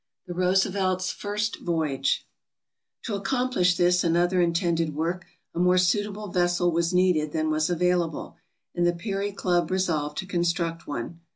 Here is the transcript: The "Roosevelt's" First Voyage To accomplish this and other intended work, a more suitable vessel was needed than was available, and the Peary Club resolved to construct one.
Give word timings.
The 0.25 0.33
"Roosevelt's" 0.33 1.11
First 1.11 1.57
Voyage 1.59 2.25
To 3.03 3.13
accomplish 3.13 3.77
this 3.77 4.03
and 4.03 4.17
other 4.17 4.41
intended 4.41 4.95
work, 4.95 5.27
a 5.53 5.59
more 5.59 5.77
suitable 5.77 6.29
vessel 6.29 6.71
was 6.71 6.91
needed 6.91 7.33
than 7.33 7.51
was 7.51 7.69
available, 7.69 8.35
and 8.73 8.87
the 8.87 8.93
Peary 8.93 9.31
Club 9.31 9.69
resolved 9.69 10.17
to 10.17 10.25
construct 10.25 10.87
one. 10.87 11.19